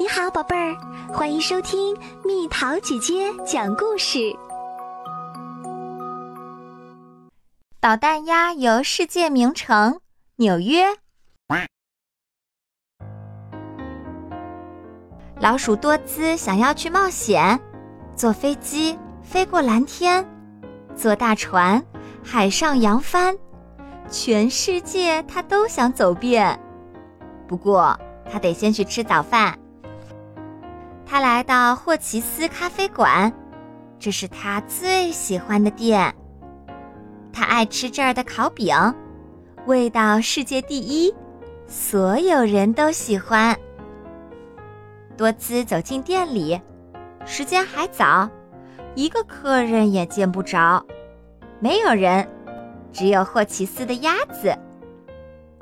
[0.00, 0.76] 你好，宝贝儿，
[1.12, 4.32] 欢迎收听蜜桃姐姐讲故事。
[7.80, 10.00] 捣蛋鸭游世界名城
[10.36, 10.84] 纽约。
[15.40, 17.58] 老鼠多姿想要去冒险，
[18.14, 20.24] 坐飞机飞过蓝天，
[20.94, 21.84] 坐大船
[22.22, 23.36] 海上扬帆，
[24.08, 26.56] 全世界它都想走遍。
[27.48, 27.98] 不过，
[28.30, 29.58] 它得先去吃早饭。
[31.10, 33.32] 他来到霍奇斯咖啡馆，
[33.98, 36.14] 这是他最喜欢的店。
[37.32, 38.76] 他爱吃这儿的烤饼，
[39.64, 41.14] 味道世界第一，
[41.66, 43.58] 所有人都喜欢。
[45.16, 46.60] 多兹走进店里，
[47.24, 48.28] 时间还早，
[48.94, 50.84] 一个客人也见不着，
[51.58, 52.28] 没有人，
[52.92, 54.54] 只有霍奇斯的鸭子。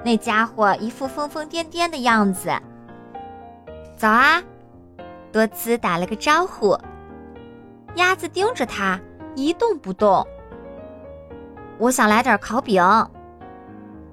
[0.05, 2.51] 那家伙一副疯疯癫癫的样子。
[3.97, 4.43] 早啊！
[5.37, 6.79] 多兹打了个招呼，
[7.97, 8.99] 鸭子盯着他
[9.35, 10.27] 一动不动。
[11.77, 12.83] 我想来点烤饼。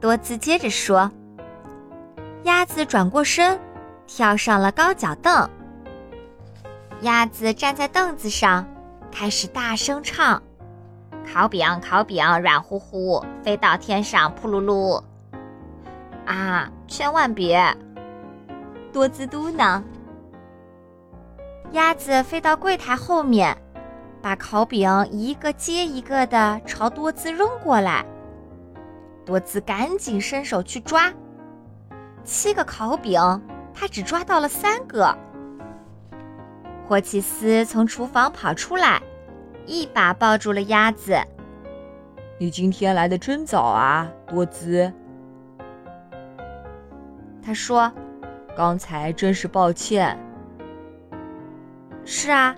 [0.01, 1.09] 多兹接着说。
[2.43, 3.57] 鸭子转过身，
[4.05, 5.49] 跳上了高脚凳。
[7.03, 8.67] 鸭子站在凳子上，
[9.09, 10.43] 开始大声唱
[11.33, 15.01] ：“烤饼，烤饼，软乎乎，飞到天上，扑噜噜。”
[16.27, 17.65] 啊，千万别！
[18.91, 19.81] 多兹嘟囔。
[21.73, 23.57] 鸭子飞到柜台后面，
[24.21, 28.05] 把烤饼一个接一个的朝多姿扔过来。
[29.25, 31.11] 多姿赶紧伸手去抓，
[32.23, 33.19] 七个烤饼，
[33.73, 35.17] 他只抓到了三个。
[36.87, 39.01] 霍奇斯从厨房跑出来，
[39.65, 41.17] 一把抱住了鸭子。
[42.37, 44.93] “你今天来的真早啊，多姿。”
[47.43, 47.91] 他说
[48.55, 50.15] ，“刚才真是抱歉。”
[52.05, 52.55] 是啊，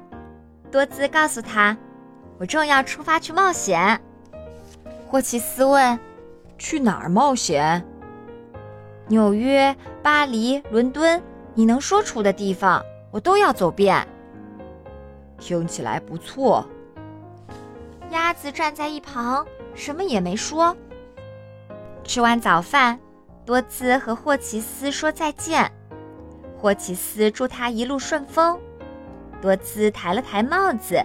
[0.71, 1.77] 多兹告诉他
[2.39, 4.01] ：“我正要出发去冒险。”
[5.07, 5.99] 霍奇斯问
[6.57, 7.85] ：“去哪儿冒险
[9.07, 11.21] ？”“纽约、巴黎、伦敦，
[11.53, 14.05] 你能说出的地方，我都要走遍。”
[15.37, 16.67] 听起来不错。
[18.09, 20.75] 鸭子站在一旁，什么也没说。
[22.03, 22.99] 吃完早饭，
[23.45, 25.71] 多兹和霍奇斯说再见。
[26.57, 28.59] 霍奇斯祝他一路顺风。
[29.45, 30.99] 多兹抬了抬帽子，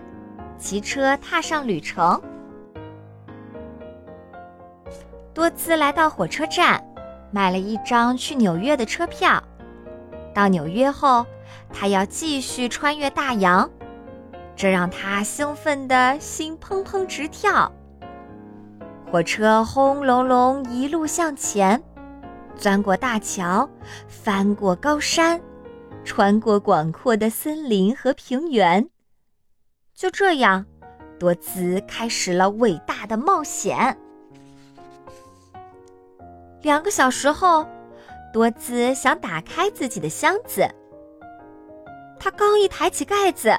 [0.56, 2.18] 骑车踏上旅程。
[5.34, 6.82] 多兹来到火车站，
[7.30, 9.42] 买了一张去纽约的车票。
[10.32, 11.26] 到纽约后，
[11.70, 13.68] 他要继续穿越大洋，
[14.56, 17.70] 这让他兴奋的心砰砰直跳。
[19.12, 21.82] 火车轰隆隆一路向前，
[22.56, 23.68] 钻过大桥，
[24.08, 25.38] 翻过高山。
[26.04, 28.88] 穿过广阔的森林和平原，
[29.94, 30.64] 就这样，
[31.18, 33.96] 多兹开始了伟大的冒险。
[36.62, 37.66] 两个小时后，
[38.32, 40.68] 多兹想打开自己的箱子，
[42.18, 43.56] 他刚一抬起盖子，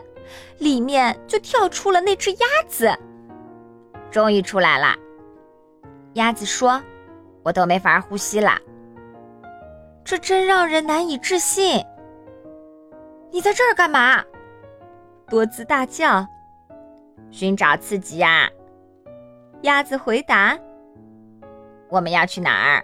[0.58, 2.92] 里面就跳出了那只鸭子。
[4.12, 4.96] 终于出来了，
[6.14, 6.82] 鸭子说
[7.44, 8.60] ：“我都没法呼吸了。”
[10.04, 11.82] 这真让人难以置信。
[13.32, 14.24] 你在这儿干嘛？
[15.28, 16.28] 多兹大叫。
[17.32, 18.50] 寻找刺激呀！
[19.62, 20.58] 鸭子回答。
[21.88, 22.84] 我们要去哪儿？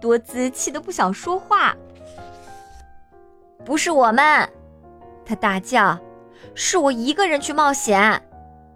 [0.00, 1.74] 多兹气得不想说话。
[3.64, 4.48] 不是我们，
[5.24, 5.98] 他大叫。
[6.54, 8.22] 是我一个人去冒险。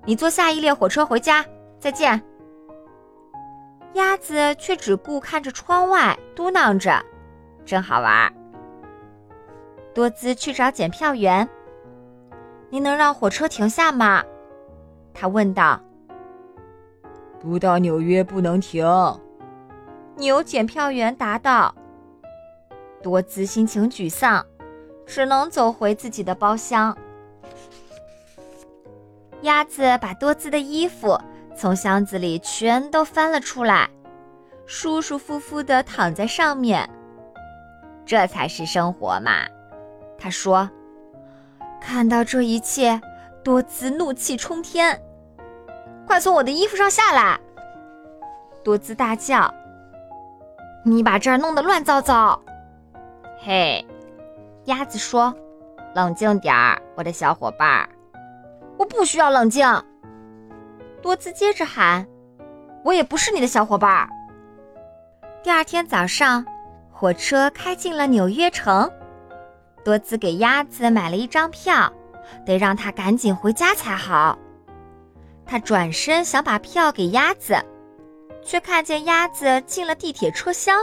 [0.05, 1.45] 你坐下一列火车回家。
[1.79, 2.21] 再见。
[3.93, 7.05] 鸭子却只顾看着窗外，嘟囔着
[7.65, 8.33] ：“真好玩。”
[9.99, 11.49] 多兹去找检票员。
[12.71, 14.23] 您能让火车停下吗？
[15.13, 15.81] 他问道。
[17.41, 18.87] 不到纽约不能停。
[20.15, 21.75] 牛检票员答道。
[23.03, 24.47] 多兹心情沮丧，
[25.05, 26.97] 只能走回自己的包厢。
[29.41, 31.21] 鸭子把多兹的衣服
[31.57, 33.91] 从箱子里全都翻了出来，
[34.65, 36.89] 舒舒服服地躺在上面。
[38.07, 39.33] 这才是生活嘛！
[40.19, 40.69] 他说
[41.81, 43.01] ：“看到这一切，
[43.45, 45.01] 多兹怒气冲天，
[46.07, 47.39] 快从我的衣服上下来！”
[48.65, 49.55] 多兹大叫
[50.85, 52.43] ：“你把这儿弄得乱糟糟！”
[53.41, 53.87] 嘿，
[54.65, 55.33] 鸭子说
[55.95, 57.89] ：“冷静点儿，我的小伙伴儿。”
[58.77, 59.67] 我不需要冷静。
[61.01, 62.07] 多兹接着喊
[62.85, 64.09] ：“我也不是你的小伙伴儿。”
[65.43, 66.45] 第二天早上，
[66.91, 68.91] 火车开进了纽约城。
[69.89, 71.91] 多兹给鸭子买了一张票，
[72.45, 74.39] 得让它赶紧回家才好。
[75.47, 77.57] 他转身想把票给鸭子，
[78.45, 80.79] 却看见鸭子进了地铁车厢。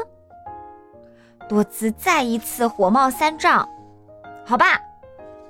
[1.48, 3.69] 多兹再一次火冒三丈。
[4.44, 4.81] 好吧，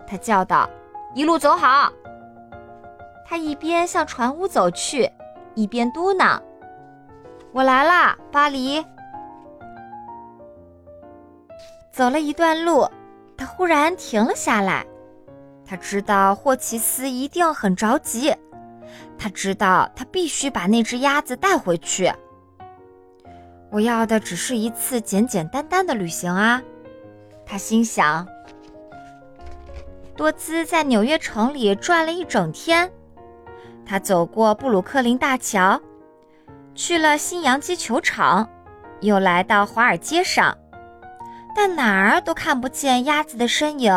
[0.06, 0.70] 他叫道
[1.16, 1.90] ：“一路走好。”
[3.26, 5.10] 他一边向船屋走去，
[5.54, 6.38] 一边嘟囔
[7.56, 8.86] ：“我来啦，巴黎。”
[11.90, 12.86] 走了一段路，
[13.38, 14.86] 他忽然停了下来。
[15.66, 18.34] 他知道霍奇斯一定很着急。
[19.18, 22.12] 他知道他必须把那只鸭子带回去。
[23.72, 26.62] 我要的只是一次简简单单的旅行啊，
[27.46, 28.28] 他心想。
[30.16, 32.90] 多兹在纽约城里转了一整天，
[33.86, 35.82] 他走过布鲁克林大桥，
[36.74, 38.48] 去了新洋基球场，
[39.02, 40.58] 又来到华尔街上，
[41.56, 43.94] 但哪儿都看不见鸭子的身影。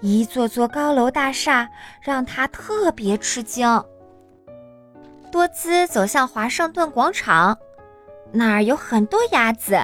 [0.00, 1.68] 一座座高楼大厦
[2.00, 3.84] 让他特别吃惊。
[5.30, 7.56] 多兹走向华盛顿广场，
[8.32, 9.80] 那儿有很多鸭子，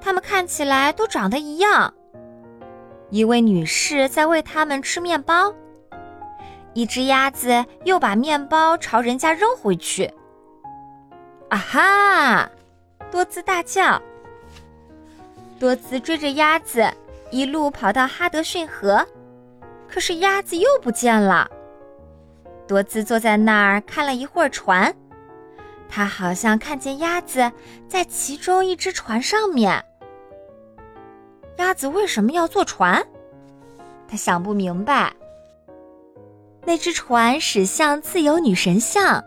[0.00, 1.92] 它们看起来都长得一样。
[3.10, 5.52] 一位女士在喂它们吃面包，
[6.74, 10.12] 一只鸭子又把面包朝人家扔回去。
[11.48, 12.50] 啊哈！
[13.10, 14.00] 多兹大叫。
[15.58, 16.90] 多兹追着鸭子。
[17.30, 19.06] 一路跑到哈德逊河，
[19.86, 21.46] 可是鸭子又不见了。
[22.66, 24.94] 多兹坐在那儿看了一会儿船，
[25.90, 27.52] 他好像看见鸭子
[27.86, 29.84] 在其中一只船上面。
[31.58, 33.06] 鸭子为什么要坐船？
[34.08, 35.12] 他想不明白。
[36.64, 39.22] 那只船驶向自由女神像，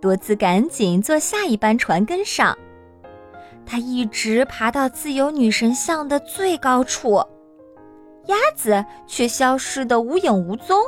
[0.00, 2.56] 多兹赶紧坐下一班船跟上。
[3.70, 7.22] 他一直爬到自由女神像的最高处，
[8.28, 10.80] 鸭子却消失得无影无踪。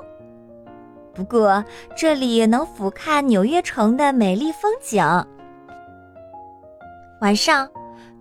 [1.12, 1.62] 不过
[1.94, 5.04] 这里能俯瞰纽约城的美丽风景。
[7.20, 7.68] 晚上，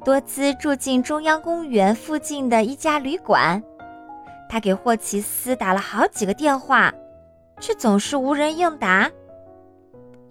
[0.03, 3.63] 多姿住进中央公园附近的一家旅馆。
[4.49, 6.93] 他给霍奇斯打了好几个电话，
[7.61, 9.09] 却总是无人应答。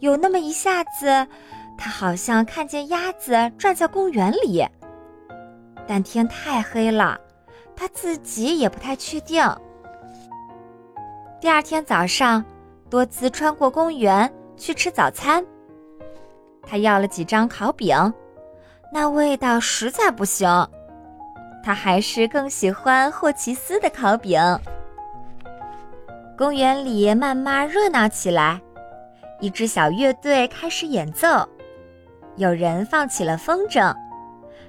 [0.01, 1.27] 有那么一下子。
[1.79, 4.67] 他好像看见鸭子转在公园里，
[5.87, 7.19] 但天太黑了，
[7.77, 9.43] 他自己也不太确定。
[11.41, 12.45] 第二天早上，
[12.91, 15.43] 多兹穿过公园去吃早餐，
[16.67, 17.97] 他要了几张烤饼，
[18.93, 20.49] 那味道实在不行。
[21.63, 24.41] 他还是更喜欢霍奇斯的烤饼。
[26.37, 28.61] 公园里慢慢热闹起来，
[29.41, 31.49] 一支小乐队开始演奏。
[32.39, 33.93] 有人放起了风筝，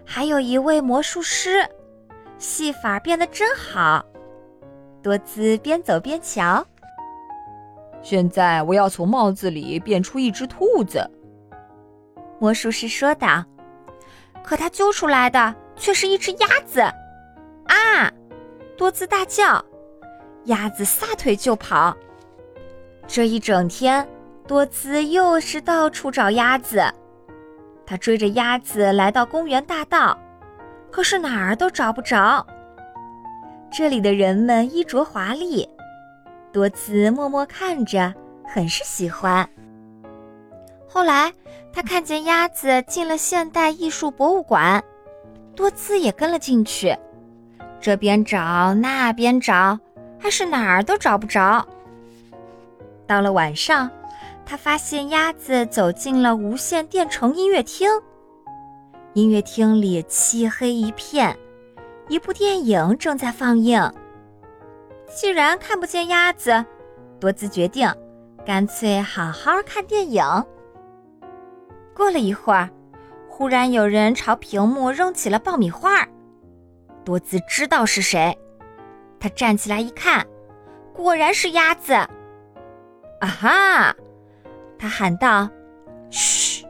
[0.03, 1.63] 还有一位魔术师，
[2.39, 4.03] 戏法变得真好。
[5.03, 6.65] 多姿边走边瞧。
[8.01, 11.07] 现在我要从帽子里变出一只兔子，
[12.39, 13.45] 魔术师说道。
[14.43, 16.81] 可他揪出来的却是一只鸭子。
[17.65, 18.11] 啊！
[18.75, 19.63] 多姿大叫。
[20.45, 21.95] 鸭子撒腿就跑。
[23.05, 24.07] 这一整天，
[24.47, 26.81] 多姿又是到处找鸭子。
[27.89, 30.15] 他追着鸭子来到公园大道，
[30.91, 32.45] 可是哪儿都找不着。
[33.71, 35.67] 这里的人们衣着华丽，
[36.53, 38.13] 多兹默默看着，
[38.45, 39.49] 很是喜欢。
[40.87, 41.33] 后来
[41.73, 44.83] 他看见鸭子进了现代艺术博物馆，
[45.55, 46.95] 多兹也跟了进去。
[47.81, 49.79] 这边找，那边找，
[50.19, 51.67] 还是哪儿都找不着。
[53.07, 53.89] 到了晚上。
[54.49, 57.87] 他发现鸭子走进了无线电城音乐厅，
[59.13, 61.37] 音乐厅里漆黑一片，
[62.07, 63.79] 一部电影正在放映。
[65.05, 66.65] 既然看不见鸭子，
[67.19, 67.87] 多兹决定
[68.43, 70.23] 干脆好好看电影。
[71.93, 72.67] 过了一会儿，
[73.29, 76.07] 忽然有人朝屏幕扔起了爆米花，
[77.05, 78.35] 多兹知道是谁，
[79.19, 80.25] 他站起来一看，
[80.91, 81.93] 果然是鸭子。
[81.93, 83.95] 啊哈！
[84.79, 85.47] 他喊道
[86.09, 86.65] ：“嘘！”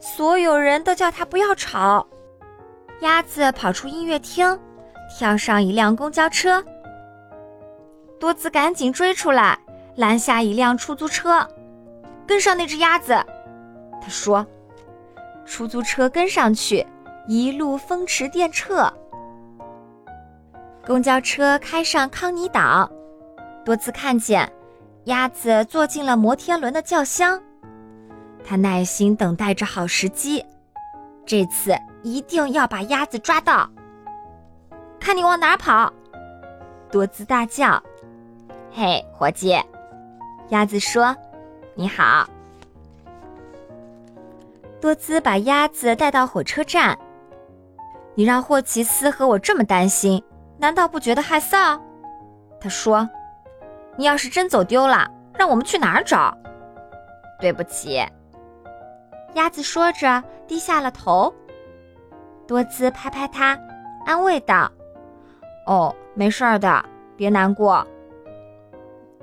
[0.00, 2.06] 所有人都叫他不要吵。
[3.00, 4.58] 鸭子跑出音乐厅，
[5.18, 6.64] 跳上一辆公交车。
[8.18, 9.58] 多兹赶紧追出来，
[9.96, 11.46] 拦下一辆出租车，
[12.26, 13.12] 跟上那只鸭子。
[14.00, 14.46] 他说
[15.44, 16.86] ：“出租车跟上去，
[17.26, 18.90] 一路风驰电掣。”
[20.86, 22.90] 公交车开上康尼岛，
[23.64, 24.50] 多兹看见。
[25.06, 27.40] 鸭子坐进了摩天轮的轿厢，
[28.44, 30.44] 他耐心等待着好时机，
[31.24, 31.72] 这次
[32.02, 33.70] 一定要把鸭子抓到。
[34.98, 35.92] 看你往哪跑！
[36.90, 37.80] 多姿大叫。
[38.72, 39.56] 嘿，伙计，
[40.48, 41.16] 鸭子说
[41.76, 42.28] ：“你好。”
[44.82, 46.98] 多姿把鸭子带到火车站。
[48.16, 50.20] 你让霍奇斯和我这么担心，
[50.58, 51.80] 难道不觉得害臊？
[52.60, 53.08] 他说
[53.96, 56.36] ：“你要是真走丢了，让我们去哪儿找？”
[57.40, 58.02] 对不起，
[59.34, 61.32] 鸭子说着低下了头。
[62.46, 63.58] 多姿拍拍它，
[64.04, 64.70] 安慰道
[65.66, 66.84] ：“哦，没事儿的，
[67.16, 67.86] 别难过。”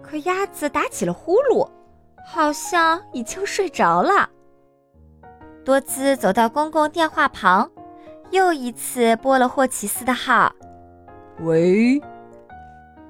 [0.03, 1.67] 可鸭子打起了呼噜，
[2.25, 4.29] 好像已经睡着了。
[5.63, 7.71] 多姿走到公共电话旁，
[8.31, 10.51] 又一次拨了霍奇斯的号。
[11.39, 11.99] 喂，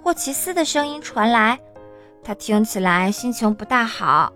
[0.03, 1.57] 霍奇斯的声音传来，
[2.21, 4.33] 他听起来心情不大好。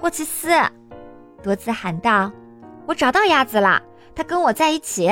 [0.00, 0.50] 霍奇斯，
[1.42, 2.30] 多姿喊道
[2.86, 3.82] ：“我找到鸭子了，
[4.14, 5.10] 它跟我在一起。”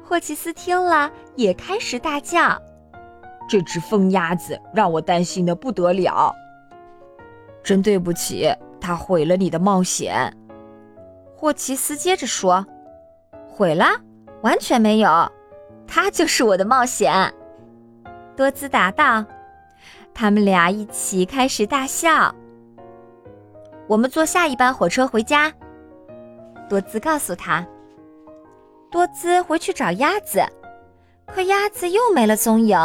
[0.00, 2.56] 霍奇斯听了，也开始大叫。
[3.48, 6.32] 这只疯鸭子让我担心的不得了，
[7.64, 8.48] 真对不起，
[8.80, 10.32] 它毁了你的冒险。
[11.34, 12.64] 霍奇斯接着说
[13.50, 13.86] ：“毁了？
[14.42, 15.32] 完全没有，
[15.84, 17.34] 它就是我的冒险。”
[18.38, 19.24] 多兹答道。
[20.14, 22.32] 他们俩一起开始大笑。
[23.88, 25.52] 我们坐下一班火车回家。
[26.68, 27.66] 多兹告诉他。
[28.92, 30.40] 多兹回去找鸭子，
[31.26, 32.78] 可鸭子又没了踪影。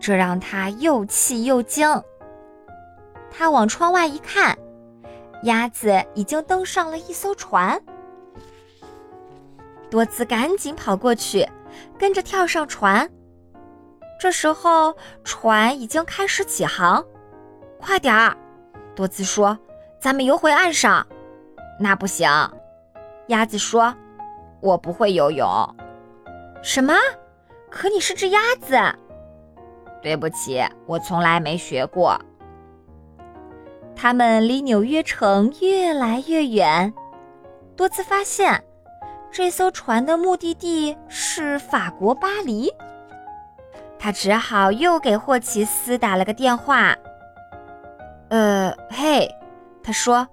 [0.00, 1.88] 这让他又气又惊。
[3.30, 4.58] 他往窗外一看，
[5.44, 7.80] 鸭子已经登上了一艘船。
[9.88, 11.48] 多兹赶紧跑过去，
[11.96, 13.08] 跟着跳上船。
[14.18, 17.04] 这时候，船已经开始起航。
[17.78, 18.36] 快点儿，
[18.94, 19.56] 多兹说
[20.00, 21.06] ：“咱们游回岸上。”
[21.78, 22.28] 那不行，
[23.28, 23.94] 鸭子说
[24.60, 25.46] ：“我不会游泳。”
[26.62, 26.94] 什么？
[27.70, 28.76] 可你是只鸭子。
[30.02, 32.20] 对不起，我从来没学过。
[33.94, 36.92] 他们离纽约城越来越远，
[37.76, 38.64] 多次发现
[39.30, 42.72] 这艘船的目的地是法国巴黎。
[43.98, 46.94] 他只好又给霍奇斯打了个电话。
[48.30, 49.28] 呃，嘿，
[49.82, 50.26] 他说：“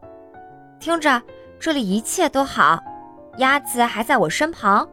[0.79, 1.21] 听着，
[1.59, 2.83] 这里一切都好，
[3.37, 4.87] 鸭子还在我身旁。”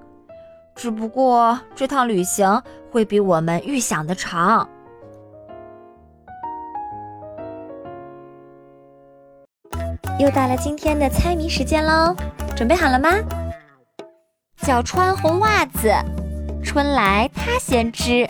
[0.74, 4.66] 只不过这趟旅行会比我们预想的长。
[10.18, 12.16] 又到了今天的猜谜时间喽，
[12.56, 13.10] 准备好了吗？
[14.56, 15.92] 脚穿红袜子，
[16.64, 18.26] 春来他先知。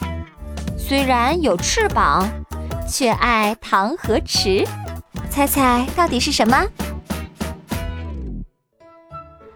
[0.84, 2.28] 虽然有翅膀，
[2.86, 4.66] 却爱糖和池。
[5.30, 6.66] 猜猜到底是什么？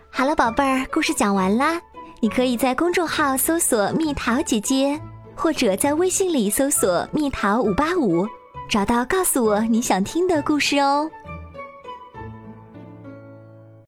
[0.09, 1.78] 好了，宝贝儿，故事讲完啦。
[2.21, 4.99] 你可以在公众号搜索“蜜桃姐姐”，
[5.37, 8.26] 或者在微信里搜索“蜜桃五八五”，
[8.71, 11.11] 找到告诉我你想听的故事哦。